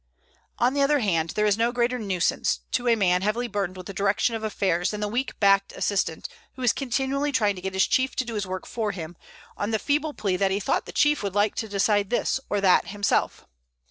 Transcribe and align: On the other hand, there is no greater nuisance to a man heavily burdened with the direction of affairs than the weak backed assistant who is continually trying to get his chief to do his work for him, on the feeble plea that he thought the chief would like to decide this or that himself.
On 0.57 0.73
the 0.73 0.81
other 0.81 0.97
hand, 0.97 1.29
there 1.35 1.45
is 1.45 1.59
no 1.59 1.71
greater 1.71 1.99
nuisance 1.99 2.61
to 2.71 2.87
a 2.87 2.95
man 2.95 3.21
heavily 3.21 3.47
burdened 3.47 3.77
with 3.77 3.85
the 3.85 3.93
direction 3.93 4.33
of 4.35 4.43
affairs 4.43 4.89
than 4.89 4.99
the 4.99 5.07
weak 5.07 5.39
backed 5.39 5.73
assistant 5.73 6.27
who 6.55 6.63
is 6.63 6.73
continually 6.73 7.31
trying 7.31 7.55
to 7.55 7.61
get 7.61 7.75
his 7.75 7.85
chief 7.85 8.15
to 8.15 8.25
do 8.25 8.33
his 8.33 8.47
work 8.47 8.65
for 8.65 8.93
him, 8.93 9.15
on 9.57 9.69
the 9.69 9.77
feeble 9.77 10.15
plea 10.15 10.37
that 10.37 10.49
he 10.49 10.59
thought 10.59 10.87
the 10.87 10.91
chief 10.91 11.21
would 11.21 11.35
like 11.35 11.53
to 11.53 11.69
decide 11.69 12.09
this 12.09 12.39
or 12.49 12.59
that 12.59 12.87
himself. 12.87 13.45